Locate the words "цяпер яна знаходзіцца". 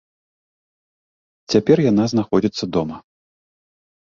1.55-2.65